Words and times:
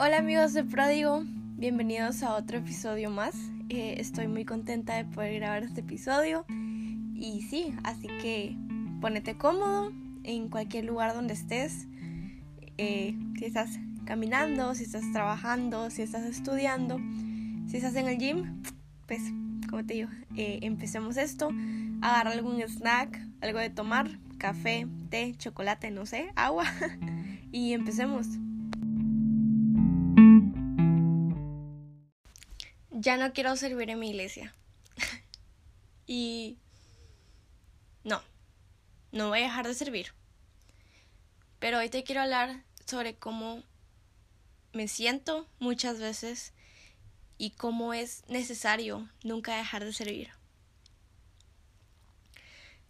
Hola 0.00 0.18
amigos 0.18 0.52
de 0.52 0.62
Pródigo, 0.62 1.24
bienvenidos 1.56 2.22
a 2.22 2.36
otro 2.36 2.58
episodio 2.58 3.10
más. 3.10 3.34
Eh, 3.68 3.96
estoy 3.98 4.28
muy 4.28 4.44
contenta 4.44 4.94
de 4.94 5.04
poder 5.04 5.34
grabar 5.40 5.64
este 5.64 5.80
episodio. 5.80 6.44
Y 7.16 7.42
sí, 7.50 7.74
así 7.82 8.06
que 8.22 8.56
ponete 9.00 9.36
cómodo 9.36 9.92
en 10.22 10.50
cualquier 10.50 10.84
lugar 10.84 11.14
donde 11.14 11.34
estés. 11.34 11.88
Eh, 12.76 13.18
si 13.36 13.44
estás 13.44 13.70
caminando, 14.04 14.76
si 14.76 14.84
estás 14.84 15.02
trabajando, 15.12 15.90
si 15.90 16.02
estás 16.02 16.24
estudiando, 16.26 17.00
si 17.68 17.78
estás 17.78 17.96
en 17.96 18.06
el 18.06 18.18
gym, 18.18 18.62
pues 19.08 19.20
como 19.68 19.84
te 19.84 19.94
digo, 19.94 20.10
eh, 20.36 20.60
empecemos 20.62 21.16
esto. 21.16 21.50
Agarra 22.02 22.30
algún 22.30 22.62
snack, 22.62 23.20
algo 23.40 23.58
de 23.58 23.70
tomar, 23.70 24.20
café, 24.38 24.86
té, 25.10 25.34
chocolate, 25.36 25.90
no 25.90 26.06
sé, 26.06 26.30
agua. 26.36 26.66
y 27.50 27.72
empecemos. 27.72 28.28
Ya 33.00 33.16
no 33.16 33.32
quiero 33.32 33.54
servir 33.56 33.90
en 33.90 34.00
mi 34.00 34.10
iglesia. 34.10 34.52
y 36.06 36.58
no, 38.02 38.20
no 39.12 39.28
voy 39.28 39.40
a 39.40 39.42
dejar 39.42 39.66
de 39.66 39.74
servir. 39.74 40.12
Pero 41.60 41.78
hoy 41.78 41.88
te 41.90 42.02
quiero 42.02 42.22
hablar 42.22 42.64
sobre 42.86 43.14
cómo 43.16 43.62
me 44.72 44.88
siento 44.88 45.48
muchas 45.60 46.00
veces 46.00 46.52
y 47.36 47.50
cómo 47.50 47.94
es 47.94 48.24
necesario 48.28 49.08
nunca 49.22 49.56
dejar 49.56 49.84
de 49.84 49.92
servir. 49.92 50.30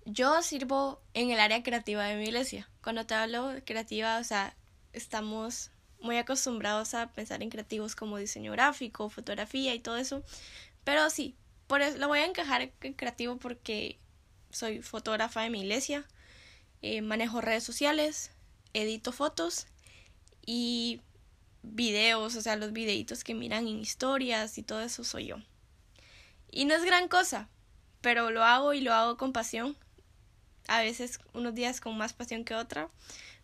Yo 0.06 0.41
sirvo 0.43 1.03
en 1.12 1.31
el 1.31 1.39
área 1.39 1.62
creativa 1.62 2.05
de 2.05 2.17
mi 2.17 2.25
iglesia. 2.25 2.70
Cuando 2.83 3.05
te 3.05 3.15
hablo 3.15 3.55
creativa, 3.67 4.19
o 4.19 4.25
sea, 4.25 4.56
estamos 4.95 5.70
muy 6.01 6.17
acostumbrados 6.17 6.95
a 6.95 7.12
pensar 7.12 7.42
en 7.42 7.50
creativos 7.50 7.97
como 7.97 8.19
diseño 8.19 8.53
gráfico, 8.53 9.11
fotografía 9.11 9.75
y 9.75 9.81
todo 9.81 9.97
eso. 9.97 10.23
Pero 10.84 11.11
sí, 11.11 11.34
por 11.67 11.83
eso 11.83 11.98
lo 11.98 12.09
voy 12.09 12.20
a 12.20 12.27
encajar 12.27 12.73
en 12.81 12.92
creativo 12.95 13.36
porque 13.36 13.98
soy 14.50 14.83
fotógrafa 14.83 15.42
de 15.42 15.50
mi 15.50 15.61
iglesia, 15.61 16.06
eh, 16.83 17.03
manejo 17.03 17.41
redes 17.41 17.64
sociales, 17.64 18.31
edito 18.73 19.12
fotos 19.12 19.67
y 20.47 21.00
videos, 21.62 22.36
o 22.36 22.41
sea, 22.41 22.56
los 22.56 22.73
videitos 22.73 23.25
que 23.25 23.34
miran 23.34 23.67
en 23.67 23.78
historias 23.78 24.58
y 24.58 24.62
todo 24.62 24.80
eso 24.80 25.05
soy 25.05 25.27
yo. 25.27 25.36
Y 26.51 26.64
no 26.64 26.75
es 26.75 26.84
gran 26.84 27.08
cosa, 27.08 27.48
pero 28.01 28.30
lo 28.30 28.45
hago 28.45 28.73
y 28.73 28.80
lo 28.80 28.95
hago 28.95 29.17
con 29.17 29.33
pasión. 29.33 29.77
A 30.67 30.80
veces 30.80 31.20
unos 31.33 31.55
días 31.55 31.80
con 31.80 31.97
más 31.97 32.12
pasión 32.12 32.45
que 32.45 32.55
otra, 32.55 32.91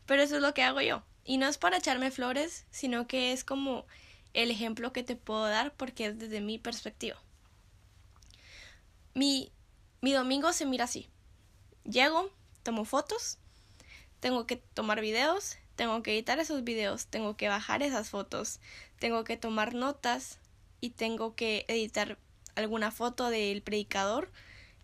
pero 0.07 0.23
eso 0.23 0.37
es 0.37 0.43
lo 0.43 0.55
que 0.55 0.63
hago 0.63 0.81
yo. 0.81 1.03
Y 1.25 1.39
no 1.39 1.49
es 1.49 1.59
para 1.59 1.79
echarme 1.79 2.11
flores, 2.11 2.67
sino 2.71 3.07
que 3.07 3.33
es 3.33 3.45
como 3.45 3.87
el 4.35 4.51
ejemplo 4.51 4.93
que 4.93 5.03
te 5.03 5.17
puedo 5.17 5.47
dar 5.47 5.73
porque 5.75 6.07
es 6.07 6.19
desde 6.19 6.41
mi 6.41 6.59
perspectiva. 6.59 7.17
Mi, 9.15 9.53
mi 10.01 10.13
domingo 10.13 10.53
se 10.53 10.67
mira 10.67 10.85
así. 10.85 11.09
Llego, 11.85 12.31
tomo 12.63 12.85
fotos, 12.85 13.39
tengo 14.21 14.47
que 14.47 14.57
tomar 14.57 15.01
videos, 15.01 15.57
tengo 15.77 16.03
que 16.03 16.13
editar 16.13 16.39
esos 16.39 16.65
videos, 16.65 17.07
tengo 17.07 17.37
que 17.37 17.49
bajar 17.49 17.83
esas 17.83 18.11
fotos, 18.11 18.61
tengo 18.99 19.25
que 19.25 19.37
tomar 19.37 19.75
notas 19.75 20.39
y 20.81 20.91
tengo 20.91 21.35
que 21.35 21.65
editar 21.69 22.19
alguna 22.57 22.91
foto 22.91 23.29
del 23.31 23.63
predicador 23.63 24.31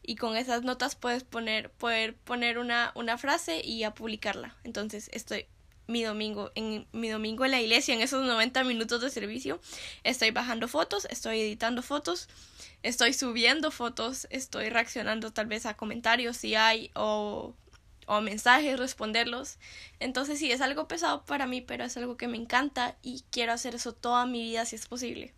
y 0.02 0.16
con 0.16 0.36
esas 0.36 0.62
notas 0.62 0.94
puedes 0.94 1.24
poner, 1.24 1.70
poder 1.70 2.16
poner 2.16 2.58
una, 2.58 2.92
una 2.94 3.18
frase 3.18 3.61
y 3.64 3.84
a 3.84 3.94
publicarla. 3.94 4.56
Entonces 4.64 5.11
estoy 5.12 5.46
mi 5.86 6.03
domingo, 6.03 6.53
en 6.55 6.86
mi 6.92 7.09
domingo 7.09 7.45
en 7.45 7.50
la 7.50 7.61
iglesia, 7.61 7.95
en 7.95 8.00
esos 8.00 8.25
90 8.25 8.64
minutos 8.64 9.00
de 9.00 9.11
servicio, 9.11 9.61
estoy 10.05 10.31
bajando 10.31 10.69
fotos, 10.69 11.06
estoy 11.11 11.41
editando 11.41 11.83
fotos, 11.83 12.29
estoy 12.83 13.13
subiendo 13.13 13.70
fotos, 13.70 14.27
estoy 14.30 14.70
reaccionando 14.70 15.33
tal 15.33 15.46
vez 15.46 15.67
a 15.67 15.77
comentarios 15.77 16.36
si 16.36 16.55
hay 16.55 16.91
o, 16.95 17.55
o 18.07 18.20
mensajes, 18.20 18.79
responderlos. 18.79 19.58
Entonces 19.98 20.39
sí, 20.39 20.51
es 20.52 20.61
algo 20.61 20.89
pesado 20.89 21.24
para 21.24 21.46
mí, 21.46 21.61
pero 21.61 21.85
es 21.85 21.97
algo 21.97 22.17
que 22.17 22.29
me 22.29 22.36
encanta 22.36 22.97
y 23.02 23.24
quiero 23.30 23.52
hacer 23.52 23.74
eso 23.74 23.92
toda 23.92 24.27
mi 24.27 24.42
vida 24.42 24.64
si 24.64 24.77
es 24.77 24.86
posible. 24.86 25.35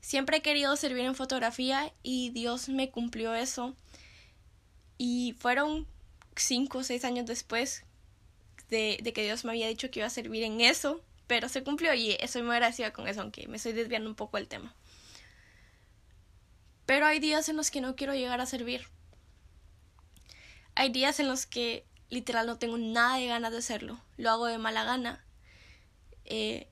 Siempre 0.00 0.38
he 0.38 0.42
querido 0.42 0.74
servir 0.76 1.04
en 1.04 1.14
fotografía 1.14 1.92
y 2.02 2.30
Dios 2.30 2.68
me 2.68 2.90
cumplió 2.90 3.34
eso. 3.34 3.76
Y 4.98 5.36
fueron 5.38 5.86
cinco 6.34 6.78
o 6.78 6.82
seis 6.82 7.04
años 7.04 7.26
después 7.26 7.84
de, 8.72 9.12
que 9.14 9.22
Dios 9.22 9.44
me 9.44 9.52
había 9.52 9.68
dicho 9.68 9.90
que 9.90 10.00
iba 10.00 10.06
a 10.06 10.10
servir 10.10 10.42
en 10.42 10.60
eso, 10.60 11.02
pero 11.26 11.48
se 11.48 11.62
cumplió 11.62 11.92
y 11.94 12.12
estoy 12.12 12.42
muy 12.42 12.52
agradecida 12.52 12.92
con 12.92 13.06
eso, 13.06 13.20
aunque 13.20 13.46
me 13.46 13.58
estoy 13.58 13.72
desviando 13.74 14.08
un 14.08 14.16
poco 14.16 14.38
del 14.38 14.48
tema. 14.48 14.74
Pero 16.86 17.06
hay 17.06 17.20
días 17.20 17.48
en 17.48 17.56
los 17.56 17.70
que 17.70 17.82
no 17.82 17.94
quiero 17.94 18.14
llegar 18.14 18.40
a 18.40 18.46
servir. 18.46 18.88
Hay 20.74 20.88
días 20.88 21.20
en 21.20 21.28
los 21.28 21.44
que 21.46 21.84
literal 22.08 22.46
no 22.46 22.58
tengo 22.58 22.78
nada 22.78 23.18
de 23.18 23.26
ganas 23.26 23.52
de 23.52 23.58
hacerlo. 23.58 24.00
Lo 24.16 24.30
hago 24.30 24.46
de 24.46 24.58
mala 24.58 24.84
gana. 24.84 25.24
Eh, 26.24 26.66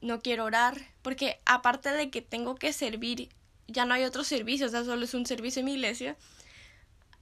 no 0.00 0.20
quiero 0.20 0.44
orar. 0.44 0.76
Porque 1.02 1.40
aparte 1.46 1.90
de 1.90 2.10
que 2.10 2.22
tengo 2.22 2.56
que 2.56 2.72
servir, 2.72 3.30
ya 3.66 3.84
no 3.84 3.94
hay 3.94 4.04
otro 4.04 4.24
servicio. 4.24 4.66
O 4.66 4.70
sea, 4.70 4.84
solo 4.84 5.04
es 5.04 5.14
un 5.14 5.26
servicio 5.26 5.60
en 5.60 5.66
mi 5.66 5.74
iglesia. 5.74 6.16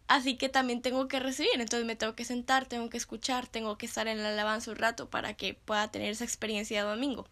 Así 0.08 0.36
que 0.36 0.48
también 0.48 0.82
tengo 0.82 1.08
que 1.08 1.20
recibir, 1.20 1.52
entonces 1.54 1.86
me 1.86 1.96
tengo 1.96 2.14
que 2.14 2.24
sentar, 2.24 2.66
tengo 2.66 2.90
que 2.90 2.96
escuchar, 2.96 3.46
tengo 3.46 3.78
que 3.78 3.86
estar 3.86 4.08
en 4.08 4.22
la 4.22 4.28
alabanza 4.28 4.70
un 4.70 4.76
rato 4.76 5.08
para 5.08 5.34
que 5.34 5.54
pueda 5.54 5.90
tener 5.90 6.10
esa 6.10 6.24
experiencia 6.24 6.82
de 6.82 6.90
domingo. 6.90 7.26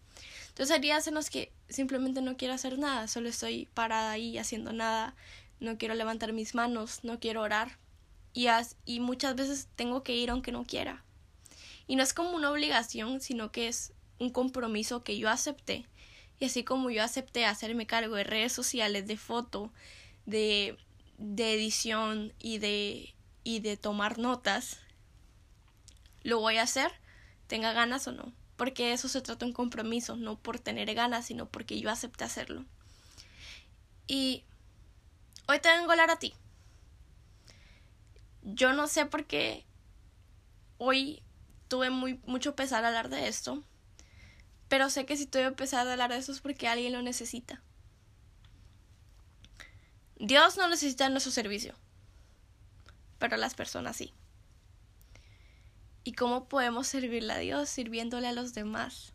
Entonces 0.49 0.75
hay 0.75 0.81
días 0.81 1.07
en 1.07 1.15
los 1.15 1.31
que 1.31 1.53
simplemente 1.69 2.23
no 2.23 2.37
quiero 2.37 2.55
hacer 2.55 2.79
nada, 2.79 3.07
solo 3.09 3.29
estoy 3.29 3.69
parada 3.75 4.13
ahí 4.13 4.39
haciendo 4.39 4.73
nada, 4.73 5.15
no 5.59 5.79
quiero 5.79 5.95
levantar 5.95 6.33
mis 6.33 6.55
manos, 6.55 7.05
no 7.05 7.21
quiero 7.21 7.43
orar 7.43 7.79
y, 8.33 8.47
y 8.85 9.01
muchas 9.01 9.35
veces 9.37 9.69
tengo 9.77 10.03
que 10.03 10.15
ir 10.15 10.31
aunque 10.31 10.53
no 10.53 10.65
quiera. 10.65 11.05
Y 11.87 11.97
no 11.97 12.03
es 12.03 12.15
como 12.15 12.31
una 12.31 12.51
obligación, 12.51 13.21
sino 13.21 13.51
que 13.51 13.69
es 13.69 13.93
un 14.19 14.31
compromiso 14.31 15.03
que 15.03 15.19
yo 15.19 15.29
acepté. 15.29 15.87
Y 16.39 16.47
así 16.47 16.63
como 16.65 16.91
yo 16.91 17.03
acepté 17.03 17.45
hacerme 17.45 17.87
cargo 17.87 18.15
de 18.15 18.25
redes 18.25 18.53
sociales, 18.53 19.07
de 19.07 19.17
foto, 19.17 19.73
de 20.25 20.79
de 21.21 21.53
edición 21.55 22.33
y 22.39 22.59
de, 22.59 23.15
y 23.45 23.61
de 23.61 23.77
tomar 23.77 24.19
notas, 24.19 24.79
lo 26.23 26.41
voy 26.41 26.57
a 26.57 26.63
hacer, 26.63 26.91
tenga 27.47 27.73
ganas 27.73 28.09
o 28.09 28.13
no. 28.13 28.33
Porque 28.57 28.93
eso 28.93 29.09
se 29.09 29.21
trata 29.21 29.45
de 29.45 29.51
un 29.51 29.55
compromiso, 29.55 30.17
no 30.17 30.39
por 30.39 30.59
tener 30.59 30.93
ganas, 30.95 31.27
sino 31.27 31.47
porque 31.49 31.79
yo 31.79 31.91
acepté 31.91 32.25
hacerlo. 32.25 32.65
Y 34.07 34.45
hoy 35.47 35.61
te 35.61 35.69
vengo 35.69 35.91
a 35.91 35.93
hablar 35.93 36.11
a 36.11 36.19
ti. 36.19 36.35
Yo 38.43 38.73
no 38.73 38.89
sé 38.89 39.07
por 39.07 39.27
qué 39.27 39.67
hoy 40.79 41.23
tuve 41.69 41.91
muy, 41.91 42.19
mucho 42.25 42.57
pesar 42.57 42.85
al 42.85 42.97
hablar 42.97 43.11
de 43.11 43.29
esto, 43.29 43.63
pero 44.69 44.89
sé 44.89 45.05
que 45.05 45.17
si 45.17 45.27
tuve 45.27 45.53
pesar 45.53 45.85
de 45.87 45.93
hablar 45.93 46.11
de 46.11 46.17
eso 46.17 46.33
es 46.33 46.41
porque 46.41 46.67
alguien 46.67 46.95
lo 46.95 47.03
necesita. 47.03 47.63
Dios 50.23 50.59
no 50.59 50.69
necesita 50.69 51.09
nuestro 51.09 51.33
servicio, 51.33 51.75
pero 53.19 53.39
las 53.39 53.55
personas 53.55 53.97
sí. 53.97 54.13
¿Y 56.05 56.13
cómo 56.13 56.47
podemos 56.47 56.89
servirle 56.89 57.33
a 57.33 57.39
Dios 57.39 57.71
sirviéndole 57.71 58.29
a 58.29 58.33
los 58.33 58.53
demás? 58.53 59.15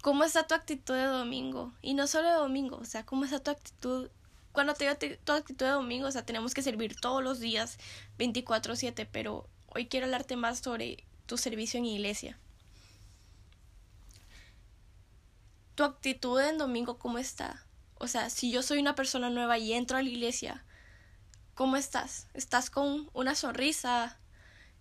¿Cómo 0.00 0.24
está 0.24 0.46
tu 0.46 0.54
actitud 0.54 0.94
de 0.94 1.04
domingo? 1.04 1.74
Y 1.82 1.92
no 1.92 2.06
solo 2.06 2.26
de 2.26 2.36
domingo, 2.36 2.78
o 2.78 2.86
sea, 2.86 3.04
¿cómo 3.04 3.26
está 3.26 3.42
tu 3.42 3.50
actitud? 3.50 4.08
Cuando 4.52 4.72
te 4.72 4.84
digo 4.84 5.18
tu 5.22 5.32
actitud 5.32 5.66
de 5.66 5.72
domingo, 5.72 6.06
o 6.06 6.10
sea, 6.10 6.24
tenemos 6.24 6.54
que 6.54 6.62
servir 6.62 6.98
todos 6.98 7.22
los 7.22 7.38
días 7.38 7.76
24/7, 8.16 9.04
pero 9.04 9.46
hoy 9.66 9.88
quiero 9.88 10.06
hablarte 10.06 10.36
más 10.36 10.60
sobre 10.60 11.04
tu 11.26 11.36
servicio 11.36 11.76
en 11.76 11.84
iglesia. 11.84 12.38
Tu 15.74 15.84
actitud 15.84 16.40
en 16.40 16.56
domingo, 16.56 16.98
¿cómo 16.98 17.18
está? 17.18 17.66
O 17.98 18.08
sea, 18.08 18.30
si 18.30 18.50
yo 18.50 18.62
soy 18.62 18.78
una 18.78 18.94
persona 18.94 19.30
nueva 19.30 19.58
y 19.58 19.72
entro 19.72 19.96
a 19.96 20.02
la 20.02 20.08
iglesia, 20.08 20.64
¿cómo 21.54 21.76
estás? 21.76 22.28
¿Estás 22.34 22.70
con 22.70 23.08
una 23.14 23.34
sonrisa? 23.34 24.18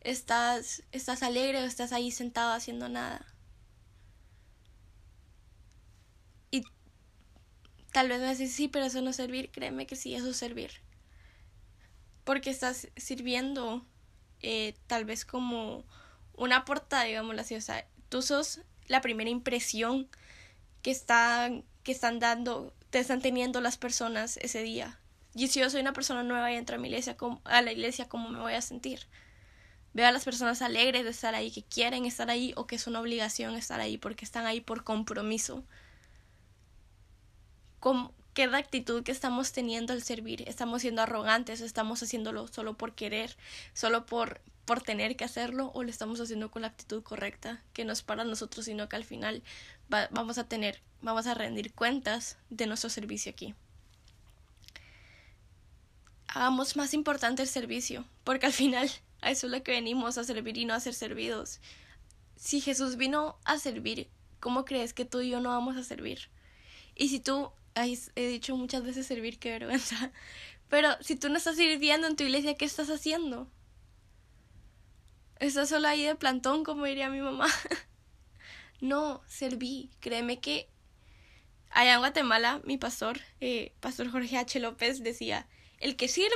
¿Estás, 0.01 0.83
estás 0.91 1.23
alegre 1.23 1.61
o 1.61 1.65
estás 1.65 1.93
ahí 1.93 2.11
sentado 2.11 2.53
haciendo 2.53 2.89
nada? 2.89 3.25
Y 6.51 6.63
tal 7.93 8.09
vez 8.09 8.19
me 8.19 8.27
decís, 8.27 8.53
sí, 8.53 8.67
pero 8.67 8.85
eso 8.85 9.01
no 9.01 9.11
es 9.11 9.15
servir. 9.15 9.49
Créeme 9.51 9.87
que 9.87 9.95
sí, 9.95 10.13
eso 10.13 10.29
es 10.29 10.37
servir. 10.37 10.71
Porque 12.25 12.49
estás 12.49 12.89
sirviendo 12.97 13.85
eh, 14.41 14.75
tal 14.87 15.05
vez 15.05 15.25
como 15.25 15.85
una 16.33 16.65
portada, 16.65 17.03
digámoslo 17.05 17.41
así. 17.41 17.55
O 17.55 17.61
sea, 17.61 17.87
tú 18.09 18.21
sos 18.21 18.59
la 18.87 18.99
primera 18.99 19.29
impresión 19.29 20.09
que 20.81 20.95
que 21.83 21.91
están 21.91 22.19
dando 22.19 22.73
te 22.95 23.01
están 23.01 23.19
teniendo 23.19 23.59
las 23.59 23.75
personas 23.75 24.37
ese 24.37 24.63
día. 24.63 24.97
Y 25.33 25.49
si 25.49 25.59
yo 25.59 25.69
soy 25.69 25.81
una 25.81 25.91
persona 25.91 26.23
nueva 26.23 26.53
y 26.53 26.55
entro 26.55 26.77
a, 26.77 26.79
mi 26.79 26.87
iglesia, 26.87 27.17
a 27.43 27.61
la 27.61 27.73
iglesia, 27.73 28.07
¿cómo 28.07 28.29
me 28.29 28.39
voy 28.39 28.53
a 28.53 28.61
sentir? 28.61 29.01
veo 29.91 30.07
a 30.07 30.13
las 30.13 30.23
personas 30.23 30.61
alegres 30.61 31.03
de 31.03 31.09
estar 31.09 31.35
ahí, 31.35 31.51
que 31.51 31.61
quieren 31.61 32.05
estar 32.05 32.29
ahí 32.29 32.53
o 32.55 32.67
que 32.67 32.77
es 32.77 32.87
una 32.87 33.01
obligación 33.01 33.57
estar 33.57 33.81
ahí 33.81 33.97
porque 33.97 34.23
están 34.23 34.45
ahí 34.45 34.61
por 34.61 34.85
compromiso. 34.85 35.65
¿Con 38.35 38.51
qué 38.51 38.57
actitud 38.57 39.03
que 39.03 39.13
estamos 39.13 39.53
teniendo 39.53 39.93
al 39.93 40.03
servir? 40.03 40.43
¿Estamos 40.47 40.81
siendo 40.81 41.01
arrogantes? 41.01 41.61
¿Estamos 41.61 42.03
haciéndolo 42.03 42.47
solo 42.49 42.73
por 42.73 42.93
querer? 42.93 43.37
¿Solo 43.73 44.05
por, 44.05 44.41
por 44.65 44.81
tener 44.81 45.15
que 45.15 45.23
hacerlo? 45.23 45.71
¿O 45.73 45.83
lo 45.83 45.89
estamos 45.89 46.19
haciendo 46.19 46.51
con 46.51 46.63
la 46.63 46.67
actitud 46.67 47.01
correcta? 47.01 47.63
Que 47.71 47.85
no 47.85 47.93
es 47.93 48.03
para 48.03 48.25
nosotros, 48.25 48.65
sino 48.65 48.89
que 48.89 48.97
al 48.97 49.05
final 49.05 49.41
vamos 49.87 50.37
a 50.37 50.49
tener, 50.49 50.81
vamos 51.01 51.27
a 51.27 51.33
rendir 51.33 51.73
cuentas 51.73 52.37
de 52.49 52.67
nuestro 52.67 52.89
servicio 52.89 53.31
aquí 53.31 53.55
hagamos 56.27 56.75
más 56.75 56.93
importante 56.93 57.41
el 57.43 57.47
servicio, 57.47 58.03
porque 58.25 58.47
al 58.47 58.51
final 58.51 58.91
a 59.21 59.31
eso 59.31 59.47
es 59.47 59.53
lo 59.53 59.63
que 59.63 59.71
venimos, 59.71 60.17
a 60.17 60.25
servir 60.25 60.57
y 60.57 60.65
no 60.65 60.73
a 60.73 60.81
ser 60.81 60.93
servidos. 60.93 61.61
Si 62.35 62.59
Jesús 62.59 62.97
vino 62.97 63.37
a 63.45 63.57
servir, 63.57 64.09
¿cómo 64.41 64.65
crees 64.65 64.93
que 64.93 65.05
tú 65.05 65.21
y 65.21 65.29
yo 65.29 65.39
no 65.39 65.49
vamos 65.49 65.77
a 65.77 65.83
servir? 65.83 66.29
Y 66.95 67.09
si 67.09 67.19
tú, 67.19 67.51
ay, 67.73 67.99
he 68.15 68.27
dicho 68.27 68.55
muchas 68.55 68.83
veces 68.83 69.05
servir, 69.05 69.37
qué 69.37 69.51
vergüenza, 69.51 70.11
pero 70.69 70.89
si 71.01 71.15
tú 71.15 71.29
no 71.29 71.37
estás 71.37 71.57
sirviendo 71.57 72.07
en 72.07 72.15
tu 72.15 72.23
iglesia, 72.23 72.55
¿qué 72.55 72.65
estás 72.65 72.89
haciendo? 72.89 73.51
¿Estás 75.39 75.69
solo 75.69 75.87
ahí 75.87 76.03
de 76.03 76.15
plantón, 76.15 76.63
como 76.63 76.85
diría 76.85 77.09
mi 77.09 77.19
mamá? 77.19 77.47
no, 78.81 79.21
serví. 79.27 79.91
Créeme 79.99 80.39
que 80.39 80.69
allá 81.71 81.95
en 81.95 81.99
Guatemala, 81.99 82.61
mi 82.63 82.77
pastor, 82.77 83.19
eh, 83.41 83.73
Pastor 83.81 84.09
Jorge 84.09 84.37
H. 84.37 84.59
López, 84.61 85.03
decía, 85.03 85.47
el 85.79 85.97
que 85.97 86.07
sirve, 86.07 86.31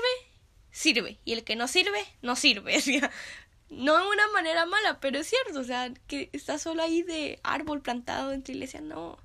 sirve, 0.69 1.19
y 1.23 1.31
el 1.31 1.45
que 1.45 1.55
no 1.55 1.67
sirve, 1.67 2.05
no 2.21 2.35
sirve. 2.35 2.77
no 3.69 3.97
de 3.97 4.07
una 4.07 4.27
manera 4.33 4.65
mala, 4.65 4.99
pero 4.99 5.19
es 5.19 5.27
cierto, 5.27 5.61
o 5.61 5.63
sea, 5.63 5.93
que 6.07 6.29
está 6.33 6.59
solo 6.59 6.83
ahí 6.83 7.03
de 7.03 7.39
árbol 7.43 7.81
plantado 7.81 8.33
en 8.33 8.43
tu 8.43 8.51
iglesia, 8.51 8.81
no. 8.81 9.17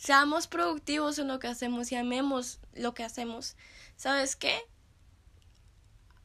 Seamos 0.00 0.46
productivos 0.46 1.18
en 1.18 1.28
lo 1.28 1.38
que 1.40 1.46
hacemos 1.46 1.92
y 1.92 1.96
amemos 1.96 2.58
lo 2.72 2.94
que 2.94 3.04
hacemos. 3.04 3.54
¿Sabes 3.96 4.34
qué? 4.34 4.58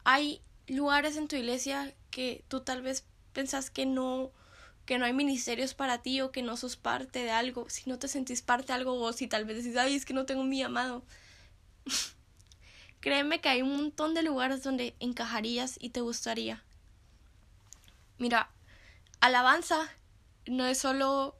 Hay 0.05 0.41
lugares 0.65 1.17
en 1.17 1.27
tu 1.27 1.35
iglesia 1.35 1.93
que 2.09 2.45
tú 2.47 2.61
tal 2.61 2.81
vez 2.81 3.03
pensás 3.33 3.69
que 3.69 3.85
no 3.85 4.31
que 4.85 4.97
no 4.97 5.03
hay 5.03 5.11
ministerios 5.11 5.73
para 5.73 6.01
ti 6.01 6.21
o 6.21 6.31
que 6.31 6.41
no 6.41 6.55
sos 6.55 6.77
parte 6.77 7.19
de 7.19 7.31
algo, 7.31 7.69
si 7.69 7.89
no 7.89 7.99
te 7.99 8.07
sentís 8.07 8.41
parte 8.41 8.67
de 8.67 8.73
algo 8.75 8.93
o 8.93 9.11
si 9.11 9.27
tal 9.27 9.43
vez 9.43 9.57
decís, 9.57 9.75
ay, 9.75 9.95
es 9.95 10.05
que 10.05 10.13
no 10.13 10.25
tengo 10.25 10.45
mi 10.45 10.63
amado. 10.63 11.03
Créeme 13.01 13.41
que 13.41 13.49
hay 13.49 13.61
un 13.61 13.75
montón 13.75 14.13
de 14.13 14.23
lugares 14.23 14.63
donde 14.63 14.95
encajarías 15.01 15.75
y 15.81 15.89
te 15.89 15.99
gustaría. 15.99 16.63
Mira, 18.19 18.51
alabanza 19.19 19.89
no 20.45 20.65
es 20.65 20.77
solo 20.77 21.35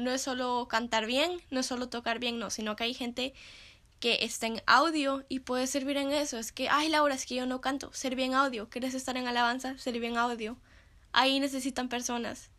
no 0.00 0.10
es 0.10 0.22
solo 0.22 0.66
cantar 0.68 1.06
bien, 1.06 1.40
no 1.50 1.60
es 1.60 1.66
solo 1.66 1.88
tocar 1.88 2.18
bien, 2.18 2.38
no, 2.38 2.50
sino 2.50 2.76
que 2.76 2.84
hay 2.84 2.94
gente 2.94 3.34
que 4.00 4.24
está 4.24 4.46
en 4.46 4.62
audio 4.66 5.24
y 5.28 5.40
puede 5.40 5.66
servir 5.66 5.96
en 5.96 6.12
eso. 6.12 6.38
Es 6.38 6.52
que, 6.52 6.68
ay 6.68 6.88
Laura, 6.88 7.14
es 7.14 7.26
que 7.26 7.36
yo 7.36 7.46
no 7.46 7.60
canto, 7.60 7.92
servir 7.92 8.26
en 8.26 8.34
audio. 8.34 8.68
¿Quieres 8.68 8.94
estar 8.94 9.16
en 9.16 9.28
alabanza? 9.28 9.76
Servir 9.78 10.04
en 10.04 10.16
audio. 10.16 10.56
Ahí 11.12 11.38
necesitan 11.40 11.88
personas. 11.88 12.50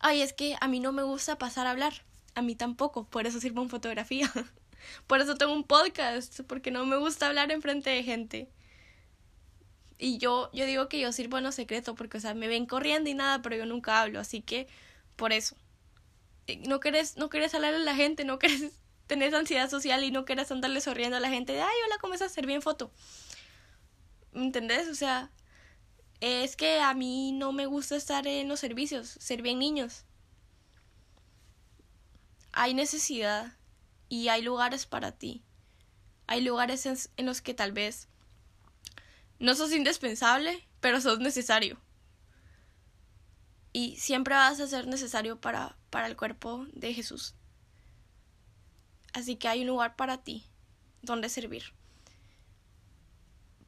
Ay, 0.00 0.22
es 0.22 0.32
que 0.32 0.56
a 0.60 0.68
mí 0.68 0.80
no 0.80 0.92
me 0.92 1.02
gusta 1.02 1.38
pasar 1.38 1.66
a 1.66 1.70
hablar. 1.72 1.92
A 2.34 2.42
mí 2.42 2.54
tampoco, 2.54 3.04
por 3.04 3.26
eso 3.26 3.40
sirvo 3.40 3.62
en 3.62 3.68
fotografía. 3.68 4.30
Por 5.06 5.20
eso 5.20 5.34
tengo 5.36 5.52
un 5.52 5.64
podcast, 5.64 6.40
porque 6.46 6.70
no 6.70 6.86
me 6.86 6.96
gusta 6.96 7.26
hablar 7.26 7.52
en 7.52 7.60
frente 7.60 7.90
de 7.90 8.02
gente. 8.02 8.48
Y 9.98 10.16
yo, 10.16 10.50
yo 10.54 10.64
digo 10.64 10.88
que 10.88 10.98
yo 10.98 11.12
sirvo 11.12 11.36
en 11.36 11.44
lo 11.44 11.52
secreto, 11.52 11.94
porque, 11.94 12.16
o 12.16 12.20
sea, 12.20 12.32
me 12.32 12.48
ven 12.48 12.64
corriendo 12.64 13.10
y 13.10 13.14
nada, 13.14 13.42
pero 13.42 13.56
yo 13.56 13.66
nunca 13.66 14.00
hablo, 14.00 14.18
así 14.20 14.40
que 14.40 14.66
por 15.16 15.34
eso. 15.34 15.54
Eh, 16.50 16.60
no 16.66 16.80
querés, 16.80 17.16
no 17.16 17.30
querés 17.30 17.54
hablarle 17.54 17.78
a 17.78 17.84
la 17.84 17.94
gente, 17.94 18.24
no 18.24 18.38
querés 18.40 18.72
tener 19.06 19.34
ansiedad 19.34 19.70
social 19.70 20.02
y 20.04 20.10
no 20.10 20.24
querés 20.24 20.50
andarle 20.50 20.80
sonriendo 20.80 21.16
a 21.16 21.20
la 21.20 21.30
gente 21.30 21.52
de, 21.52 21.60
ay, 21.60 21.76
hola, 21.86 21.98
¿cómo 22.00 22.14
estás? 22.14 22.32
Ser 22.32 22.46
bien 22.46 22.62
foto. 22.62 22.90
¿Me 24.32 24.44
entendés? 24.44 24.88
O 24.88 24.94
sea, 24.94 25.30
es 26.20 26.56
que 26.56 26.80
a 26.80 26.92
mí 26.94 27.32
no 27.32 27.52
me 27.52 27.66
gusta 27.66 27.96
estar 27.96 28.26
en 28.26 28.48
los 28.48 28.60
servicios, 28.60 29.08
ser 29.08 29.42
bien 29.42 29.58
niños. 29.58 30.04
Hay 32.52 32.74
necesidad 32.74 33.56
y 34.08 34.28
hay 34.28 34.42
lugares 34.42 34.86
para 34.86 35.12
ti. 35.12 35.44
Hay 36.26 36.42
lugares 36.42 36.86
en, 36.86 37.26
los 37.26 37.42
que 37.42 37.54
tal 37.54 37.72
vez 37.72 38.08
no 39.38 39.54
sos 39.54 39.72
indispensable, 39.72 40.66
pero 40.80 41.00
sos 41.00 41.20
necesario. 41.20 41.80
Y 43.72 43.96
siempre 43.96 44.34
vas 44.34 44.58
a 44.60 44.66
ser 44.66 44.86
necesario 44.86 45.40
para, 45.40 45.76
para 45.90 46.06
el 46.06 46.16
cuerpo 46.16 46.66
de 46.72 46.92
Jesús. 46.92 47.34
Así 49.12 49.36
que 49.36 49.48
hay 49.48 49.62
un 49.62 49.68
lugar 49.68 49.96
para 49.96 50.18
ti 50.18 50.44
donde 51.02 51.28
servir. 51.28 51.72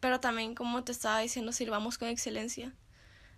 Pero 0.00 0.20
también, 0.20 0.54
como 0.54 0.82
te 0.82 0.92
estaba 0.92 1.20
diciendo, 1.20 1.52
sirvamos 1.52 1.98
con 1.98 2.08
excelencia. 2.08 2.74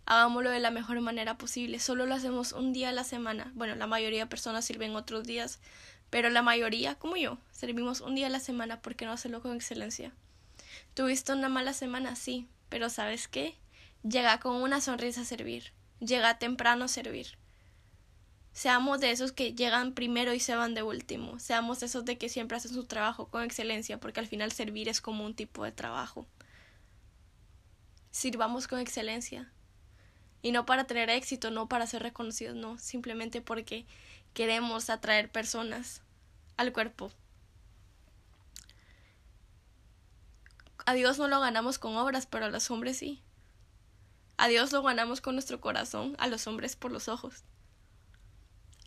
Hagámoslo 0.06 0.50
de 0.50 0.60
la 0.60 0.70
mejor 0.70 1.00
manera 1.00 1.36
posible. 1.36 1.78
Solo 1.78 2.06
lo 2.06 2.14
hacemos 2.14 2.52
un 2.52 2.72
día 2.72 2.90
a 2.90 2.92
la 2.92 3.04
semana. 3.04 3.52
Bueno, 3.54 3.74
la 3.74 3.86
mayoría 3.86 4.20
de 4.20 4.30
personas 4.30 4.64
sirven 4.64 4.96
otros 4.96 5.24
días, 5.24 5.60
pero 6.10 6.30
la 6.30 6.42
mayoría, 6.42 6.94
como 6.94 7.16
yo, 7.16 7.38
servimos 7.52 8.00
un 8.00 8.14
día 8.14 8.26
a 8.26 8.30
la 8.30 8.40
semana 8.40 8.80
porque 8.80 9.06
no 9.06 9.12
hacerlo 9.12 9.42
con 9.42 9.54
excelencia. 9.54 10.12
¿Tuviste 10.94 11.32
una 11.32 11.48
mala 11.48 11.72
semana? 11.72 12.16
Sí, 12.16 12.48
pero 12.68 12.90
¿sabes 12.90 13.28
qué? 13.28 13.56
Llega 14.02 14.38
con 14.40 14.56
una 14.56 14.80
sonrisa 14.80 15.22
a 15.22 15.24
servir, 15.24 15.72
llega 16.00 16.38
temprano 16.38 16.84
a 16.84 16.88
servir. 16.88 17.38
Seamos 18.52 19.00
de 19.00 19.10
esos 19.10 19.32
que 19.32 19.52
llegan 19.52 19.94
primero 19.94 20.32
y 20.32 20.38
se 20.38 20.54
van 20.54 20.74
de 20.74 20.84
último. 20.84 21.40
Seamos 21.40 21.80
de 21.80 21.86
esos 21.86 22.04
de 22.04 22.18
que 22.18 22.28
siempre 22.28 22.56
hacen 22.56 22.72
su 22.72 22.84
trabajo 22.84 23.26
con 23.26 23.42
excelencia, 23.42 23.98
porque 23.98 24.20
al 24.20 24.28
final 24.28 24.52
servir 24.52 24.88
es 24.88 25.00
como 25.00 25.24
un 25.24 25.34
tipo 25.34 25.64
de 25.64 25.72
trabajo. 25.72 26.26
Sirvamos 28.12 28.68
con 28.68 28.78
excelencia. 28.78 29.50
Y 30.40 30.52
no 30.52 30.66
para 30.66 30.86
tener 30.86 31.10
éxito, 31.10 31.50
no 31.50 31.68
para 31.68 31.86
ser 31.88 32.02
reconocidos, 32.02 32.54
no, 32.54 32.78
simplemente 32.78 33.40
porque 33.40 33.86
queremos 34.34 34.88
atraer 34.88 35.32
personas 35.32 36.02
al 36.56 36.72
cuerpo. 36.72 37.10
A 40.86 40.92
Dios 40.92 41.18
no 41.18 41.26
lo 41.26 41.40
ganamos 41.40 41.78
con 41.78 41.96
obras, 41.96 42.26
pero 42.26 42.44
a 42.44 42.50
los 42.50 42.70
hombres 42.70 42.98
sí. 42.98 43.20
A 44.36 44.48
Dios 44.48 44.72
lo 44.72 44.82
ganamos 44.82 45.20
con 45.20 45.34
nuestro 45.34 45.60
corazón, 45.60 46.16
a 46.18 46.26
los 46.26 46.46
hombres 46.46 46.76
por 46.76 46.90
los 46.92 47.08
ojos. 47.08 47.44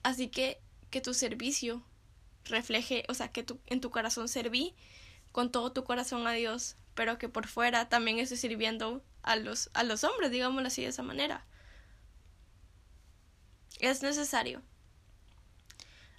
Así 0.04 0.30
que 0.30 0.62
que 0.90 1.02
tu 1.02 1.14
servicio 1.14 1.84
refleje, 2.46 3.04
o 3.10 3.14
sea, 3.14 3.32
que 3.32 3.44
tu, 3.44 3.60
en 3.66 3.82
tu 3.82 3.92
corazón 3.92 4.30
serví 4.30 4.74
con 5.32 5.52
todo 5.52 5.74
tu 5.74 5.84
corazón 5.84 6.26
a 6.28 6.32
Dios, 6.32 6.78
pero 6.96 7.18
que 7.18 7.28
por 7.28 7.48
fuera 7.48 7.90
también 7.90 8.20
estés 8.20 8.40
sirviendo 8.40 9.04
a 9.22 9.36
los, 9.36 9.70
a 9.74 9.84
los 9.84 10.04
hombres, 10.04 10.32
digámoslo 10.32 10.68
así 10.68 10.82
de 10.82 10.90
esa 10.90 11.04
manera. 11.04 11.46
Es 13.80 14.02
necesario 14.02 14.62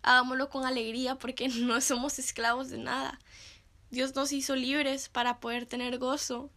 hagámoslo 0.03 0.49
con 0.49 0.65
alegría 0.65 1.17
porque 1.17 1.49
no 1.61 1.81
somos 1.81 2.19
esclavos 2.19 2.71
de 2.71 2.79
nada. 2.79 3.19
Dios 3.91 4.15
nos 4.15 4.33
hizo 4.33 4.55
libres 4.55 5.09
para 5.09 5.41
poder 5.41 5.67
tener 5.67 5.99
gozo, 5.99 6.51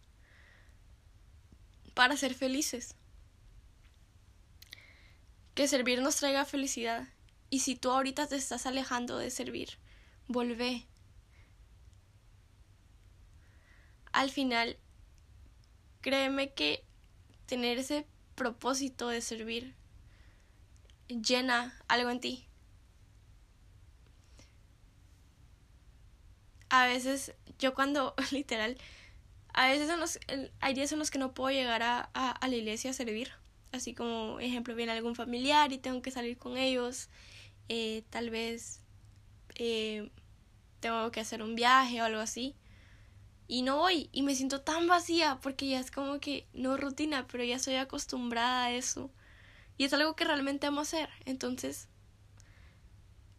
para 1.94 2.16
ser 2.16 2.34
felices. 2.34 2.94
Que 5.54 5.68
servir 5.68 6.00
nos 6.02 6.16
traiga 6.16 6.44
felicidad. 6.44 7.08
Y 7.50 7.60
si 7.60 7.76
tú 7.76 7.90
ahorita 7.90 8.26
te 8.26 8.36
estás 8.36 8.66
alejando 8.66 9.18
de 9.18 9.30
servir, 9.30 9.78
volvé. 10.26 10.86
Al 14.12 14.30
final, 14.30 14.78
créeme 16.00 16.52
que 16.52 16.84
tener 17.46 17.78
ese 17.78 18.06
propósito 18.34 19.08
de 19.08 19.20
servir 19.20 19.74
llena 21.08 21.78
algo 21.88 22.10
en 22.10 22.20
ti. 22.20 22.48
a 26.72 26.86
veces 26.86 27.34
yo 27.58 27.74
cuando, 27.74 28.14
literal, 28.32 28.76
a 29.54 29.68
veces 29.68 29.88
son 29.88 30.00
los, 30.00 30.18
hay 30.60 30.74
días 30.74 30.92
en 30.92 30.98
los 30.98 31.10
que 31.10 31.18
no 31.18 31.34
puedo 31.34 31.50
llegar 31.54 31.82
a, 31.82 32.00
a, 32.14 32.48
la 32.48 32.56
iglesia 32.56 32.90
a 32.90 32.94
servir. 32.94 33.30
Así 33.70 33.94
como, 33.94 34.40
ejemplo, 34.40 34.74
viene 34.74 34.92
algún 34.92 35.14
familiar 35.14 35.72
y 35.72 35.78
tengo 35.78 36.02
que 36.02 36.10
salir 36.10 36.38
con 36.38 36.56
ellos. 36.56 37.08
Eh, 37.68 38.04
tal 38.10 38.30
vez 38.30 38.80
eh, 39.54 40.10
tengo 40.80 41.10
que 41.10 41.20
hacer 41.20 41.42
un 41.42 41.54
viaje 41.54 42.00
o 42.00 42.04
algo 42.04 42.20
así. 42.20 42.54
Y 43.46 43.62
no 43.62 43.78
voy. 43.78 44.08
Y 44.12 44.22
me 44.22 44.34
siento 44.34 44.62
tan 44.62 44.88
vacía 44.88 45.38
porque 45.42 45.68
ya 45.68 45.80
es 45.80 45.90
como 45.90 46.20
que 46.20 46.46
no 46.52 46.76
rutina, 46.76 47.26
pero 47.26 47.44
ya 47.44 47.56
estoy 47.56 47.76
acostumbrada 47.76 48.64
a 48.64 48.72
eso. 48.72 49.10
Y 49.76 49.84
es 49.84 49.92
algo 49.92 50.16
que 50.16 50.24
realmente 50.24 50.66
amo 50.66 50.82
hacer. 50.82 51.08
Entonces, 51.24 51.88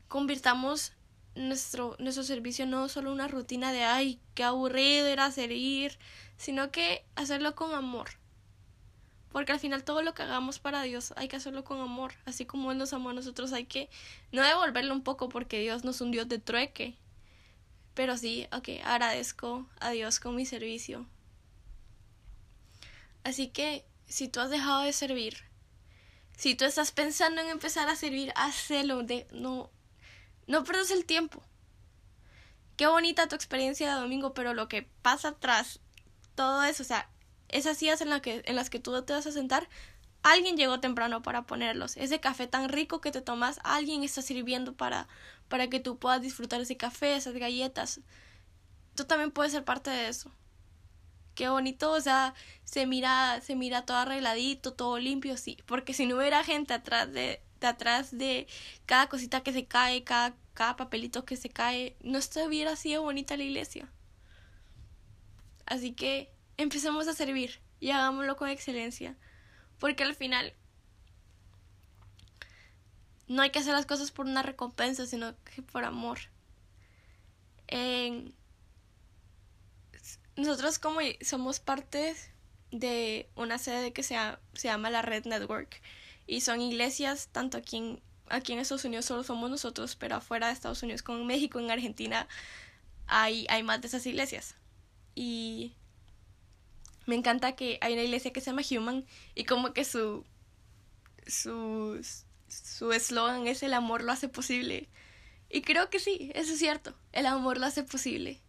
convirtamos 0.08 0.94
nuestro, 1.36 1.96
nuestro 2.00 2.24
servicio 2.24 2.66
no 2.66 2.90
solo 2.90 3.12
una 3.12 3.28
rutina 3.28 3.72
de 3.72 3.84
ay, 3.84 4.20
qué 4.36 4.44
aburrido 4.44 5.08
era 5.08 5.32
servir, 5.32 5.98
sino 6.38 6.72
que 6.72 7.06
hacerlo 7.16 7.56
con 7.56 7.74
amor. 7.74 8.10
porque 9.32 9.52
al 9.52 9.60
final 9.60 9.84
todo 9.84 10.02
lo 10.04 10.14
que 10.14 10.22
hagamos 10.24 10.60
para 10.60 10.84
Dios 10.84 11.14
hay 11.18 11.28
que 11.28 11.36
hacerlo 11.36 11.64
con 11.64 11.80
amor, 11.82 12.14
así 12.26 12.46
como 12.46 12.72
Él 12.72 12.78
nos 12.78 12.94
amó 12.94 13.10
a 13.10 13.14
nosotros 13.14 13.52
hay 13.54 13.66
que 13.66 13.90
no 14.32 14.44
devolverlo 14.44 14.94
un 14.94 15.04
poco 15.04 15.30
porque 15.30 15.60
Dios 15.60 15.84
no 15.84 15.92
es 15.92 16.02
un 16.02 16.12
Dios 16.12 16.28
de 16.30 16.40
trueque, 16.40 16.96
pero 17.96 18.18
sí, 18.18 18.48
ok, 18.52 18.70
agradezco 18.84 19.68
a 19.80 19.92
Dios 19.92 20.20
con 20.20 20.36
mi 20.36 20.46
servicio. 20.46 21.06
Así 23.24 23.48
que 23.48 23.86
si 24.08 24.28
tú 24.28 24.40
has 24.40 24.50
dejado 24.50 24.82
de 24.82 24.94
servir, 24.94 25.38
si 26.38 26.56
tú 26.56 26.66
estás 26.66 26.92
pensando 26.92 27.42
en 27.42 27.50
empezar 27.50 27.88
a 27.90 27.96
servir, 27.96 28.34
hazlo, 28.36 29.04
de, 29.04 29.28
no, 29.32 29.70
no 30.48 30.64
pierdas 30.64 30.92
el 30.92 31.06
tiempo. 31.06 31.44
Qué 32.78 32.88
bonita 32.88 33.28
tu 33.28 33.36
experiencia 33.36 33.94
de 33.94 34.02
domingo, 34.02 34.34
pero 34.34 34.54
lo 34.54 34.68
que 34.68 34.90
pasa 35.02 35.30
atrás, 35.30 35.80
todo 36.36 36.64
eso, 36.64 36.84
o 36.84 36.86
sea, 36.86 37.10
esas 37.50 37.78
sillas 37.78 38.02
en, 38.02 38.20
que, 38.22 38.42
en 38.46 38.56
las 38.56 38.70
que 38.70 38.80
tú 38.80 39.00
te 39.04 39.14
vas 39.14 39.28
a 39.28 39.32
sentar, 39.32 39.70
alguien 40.24 40.58
llegó 40.58 40.80
temprano 40.80 41.22
para 41.22 41.44
ponerlos. 41.44 41.98
Ese 41.98 42.20
café 42.20 42.48
tan 42.48 42.70
rico 42.70 43.00
que 43.00 43.12
te 43.12 43.22
tomas, 43.22 43.60
alguien 43.64 44.04
está 44.04 44.22
sirviendo 44.22 44.74
para, 44.74 45.08
para 45.50 45.68
que 45.68 45.80
tú 45.80 46.00
puedas 46.00 46.22
disfrutar 46.22 46.62
ese 46.62 46.78
café, 46.78 47.16
esas 47.16 47.36
galletas. 47.36 48.02
Tú 48.96 49.06
también 49.06 49.32
puedes 49.32 49.52
ser 49.52 49.64
parte 49.64 49.92
de 49.92 50.08
eso. 50.08 50.32
Qué 51.36 51.50
bonito, 51.50 51.92
o 51.92 52.02
sea, 52.02 52.36
se 52.64 52.86
mira, 52.86 53.42
se 53.42 53.56
mira 53.56 53.86
todo 53.86 53.98
arregladito, 53.98 54.74
todo 54.74 55.00
limpio, 55.00 55.36
sí. 55.38 55.58
Porque 55.66 55.94
si 55.94 56.06
no 56.06 56.18
hubiera 56.18 56.44
gente 56.44 56.74
atrás 56.74 57.12
de, 57.12 57.42
de 57.68 57.72
atrás 57.72 58.18
de 58.18 58.48
cada 58.86 59.08
cosita 59.08 59.42
que 59.42 59.54
se 59.54 59.66
cae, 59.66 60.04
cada, 60.04 60.36
cada 60.54 60.76
papelito 60.76 61.26
que 61.26 61.36
se 61.38 61.50
cae, 61.50 61.96
no 62.02 62.18
estuviera 62.18 62.74
así 62.74 62.92
de 62.92 62.98
bonita 62.98 63.38
la 63.38 63.44
iglesia. 63.44 63.90
Así 65.66 65.94
que 65.94 66.32
empecemos 66.58 67.08
a 67.08 67.14
servir 67.14 67.62
y 67.80 67.92
hagámoslo 67.92 68.36
con 68.36 68.50
excelencia. 68.50 69.16
Porque 69.80 70.04
al 70.04 70.16
final 70.16 70.54
no 73.28 73.42
hay 73.42 73.50
que 73.50 73.60
hacer 73.60 73.74
las 73.74 73.86
cosas 73.86 74.12
por 74.12 74.26
una 74.26 74.44
recompensa, 74.44 75.06
sino 75.06 75.36
que 75.44 75.62
por 75.62 75.84
amor. 75.84 76.20
nosotros 80.36 80.80
como 80.80 81.00
somos 81.22 81.60
parte 81.60 82.16
de 82.72 83.30
una 83.36 83.58
sede 83.58 83.94
que 83.94 84.04
se, 84.04 84.16
se 84.54 84.68
llama 84.68 84.90
la 84.90 85.02
Red 85.02 85.26
Network 85.26 85.82
y 86.28 86.42
son 86.42 86.62
iglesias 86.62 87.30
tanto 87.32 87.58
aquí 87.58 87.78
en, 87.78 88.02
aquí 88.30 88.54
en 88.54 88.60
Estados 88.60 88.86
Unidos 88.86 89.06
solo 89.06 89.24
somos 89.24 89.50
nosotros, 89.50 89.96
pero 89.96 90.16
afuera 90.16 90.48
de 90.48 90.54
Estados 90.54 90.84
Unidos 90.84 91.04
como 91.04 91.20
en 91.20 91.28
México, 91.28 91.60
en 91.60 91.72
Argentina 91.72 92.28
hay, 93.08 93.46
hay 93.50 93.64
más 93.64 93.82
de 93.82 93.88
esas 93.88 94.06
iglesias. 94.06 94.56
Y 95.16 95.74
me 97.06 97.16
encanta 97.16 97.56
que 97.56 97.78
hay 97.82 97.94
una 97.94 98.04
iglesia 98.04 98.32
que 98.32 98.42
se 98.42 98.52
llama 98.52 98.62
Human 98.70 99.06
y 99.36 99.46
como 99.46 99.74
que 99.74 99.84
su 99.86 100.26
su 101.28 102.02
su 102.48 102.92
eslogan 102.92 103.48
es 103.48 103.64
el 103.64 103.74
amor 103.74 104.04
lo 104.04 104.12
hace 104.12 104.30
posible. 104.30 104.90
Y 105.50 105.62
creo 105.62 105.90
que 105.90 106.00
sí, 106.00 106.32
eso 106.34 106.54
es 106.54 106.60
cierto, 106.60 106.96
el 107.12 107.26
amor 107.26 107.58
lo 107.58 107.66
hace 107.66 107.84
posible. 107.84 108.42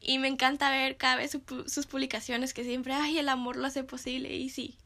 Y 0.00 0.18
me 0.18 0.26
encanta 0.26 0.70
ver 0.70 0.96
cada 0.96 1.16
vez 1.16 1.30
sus 1.66 1.86
publicaciones 1.86 2.54
que 2.54 2.64
siempre, 2.64 2.92
ay, 2.92 3.18
el 3.18 3.28
amor 3.28 3.56
lo 3.56 3.68
hace 3.68 3.84
posible. 3.84 4.34
Y 4.34 4.50
sí, 4.50 4.76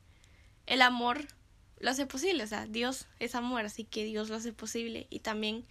el 0.67 0.83
amor 0.83 1.27
lo 1.79 1.91
hace 1.91 2.07
posible, 2.07 2.45
o 2.45 2.47
sea, 2.47 2.67
Dios 2.67 3.07
es 3.19 3.35
amor, 3.35 3.65
así 3.65 3.85
que 3.85 4.05
Dios 4.05 4.29
lo 4.29 4.37
hace 4.37 4.53
posible. 4.53 5.07
Y 5.11 5.21
también 5.21 5.67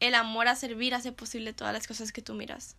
el 0.00 0.14
amor 0.14 0.48
a 0.48 0.56
servir 0.56 0.94
hace 0.94 1.12
posible 1.12 1.52
todas 1.52 1.72
las 1.72 1.86
cosas 1.86 2.12
que 2.12 2.22
tú 2.22 2.34
miras. 2.34 2.76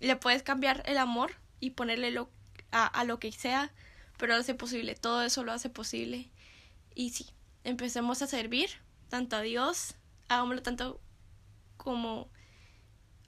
Le 0.00 0.16
puedes 0.16 0.42
cambiar 0.42 0.82
el 0.86 0.98
amor 0.98 1.32
y 1.60 1.70
ponerle 1.70 2.10
lo, 2.10 2.30
a, 2.70 2.86
a 2.86 3.04
lo 3.04 3.18
que 3.18 3.32
sea, 3.32 3.72
pero 4.18 4.34
lo 4.34 4.40
hace 4.40 4.54
posible, 4.54 4.94
todo 4.94 5.22
eso 5.22 5.44
lo 5.44 5.52
hace 5.52 5.70
posible. 5.70 6.30
Y 6.94 7.10
sí, 7.10 7.26
empecemos 7.64 8.22
a 8.22 8.26
servir 8.26 8.70
tanto 9.08 9.36
a 9.36 9.40
Dios, 9.42 9.94
hagámoslo 10.28 10.62
tanto 10.62 11.00
como 11.76 12.30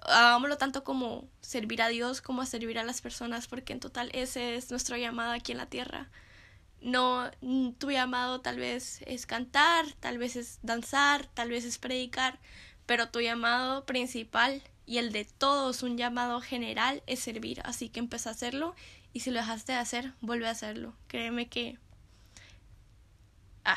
hagámoslo 0.02 0.56
tanto 0.56 0.82
como 0.82 1.28
servir 1.40 1.82
a 1.82 1.88
Dios 1.88 2.22
como 2.22 2.42
a 2.42 2.46
servir 2.46 2.78
a 2.78 2.84
las 2.84 3.00
personas, 3.00 3.48
porque 3.48 3.72
en 3.72 3.80
total 3.80 4.10
ese 4.12 4.56
es 4.56 4.70
nuestro 4.70 4.96
llamado 4.96 5.32
aquí 5.32 5.52
en 5.52 5.58
la 5.58 5.66
tierra. 5.66 6.10
No, 6.80 7.30
tu 7.78 7.90
llamado 7.90 8.40
tal 8.40 8.58
vez 8.58 9.02
es 9.06 9.26
cantar, 9.26 9.92
tal 10.00 10.18
vez 10.18 10.36
es 10.36 10.58
danzar, 10.62 11.26
tal 11.26 11.50
vez 11.50 11.64
es 11.64 11.78
predicar, 11.78 12.38
pero 12.86 13.10
tu 13.10 13.20
llamado 13.20 13.84
principal 13.84 14.62
y 14.86 14.98
el 14.98 15.12
de 15.12 15.24
todos, 15.24 15.82
un 15.82 15.96
llamado 15.96 16.40
general, 16.40 17.02
es 17.06 17.20
servir. 17.20 17.60
Así 17.64 17.90
que 17.90 18.00
empieza 18.00 18.30
a 18.30 18.32
hacerlo 18.32 18.74
y 19.12 19.20
si 19.20 19.30
lo 19.30 19.38
dejaste 19.38 19.72
de 19.72 19.78
hacer, 19.78 20.12
vuelve 20.20 20.48
a 20.48 20.52
hacerlo. 20.52 20.94
Créeme 21.06 21.48
que... 21.48 21.78
Ah, 23.64 23.76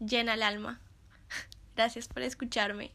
llena 0.00 0.34
el 0.34 0.42
alma. 0.42 0.80
Gracias 1.76 2.08
por 2.08 2.22
escucharme. 2.22 2.92